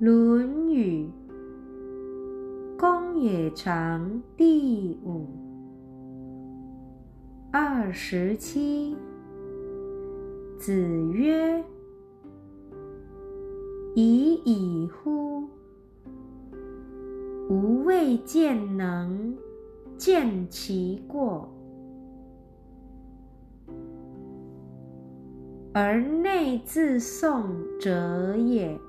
[0.00, 1.06] 论语
[2.78, 5.26] 公冶长第五
[7.52, 8.96] 二十七。
[10.58, 10.72] 子
[11.12, 11.62] 曰
[13.94, 15.46] ：“已矣乎！
[17.50, 19.36] 吾未见能
[19.98, 21.46] 见其过，
[25.74, 27.44] 而内自颂
[27.78, 28.80] 者也。”